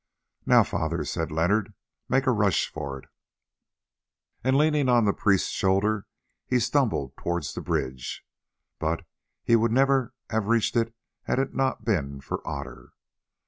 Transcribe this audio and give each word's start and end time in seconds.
"Now, 0.47 0.63
Father," 0.63 1.03
said 1.05 1.31
Leonard, 1.31 1.75
"make 2.09 2.25
a 2.25 2.31
rush 2.31 2.67
for 2.67 2.97
it," 2.97 3.07
and 4.43 4.57
leaning 4.57 4.89
on 4.89 5.05
the 5.05 5.13
priest's 5.13 5.51
shoulder 5.51 6.07
he 6.47 6.57
stumbled 6.59 7.15
towards 7.15 7.53
the 7.53 7.61
bridge. 7.61 8.25
But 8.79 9.05
he 9.43 9.55
would 9.55 9.71
never 9.71 10.15
have 10.31 10.47
reached 10.47 10.75
it 10.75 10.95
had 11.25 11.37
it 11.37 11.53
not 11.53 11.85
been 11.85 12.19
for 12.19 12.41
Otter. 12.47 12.93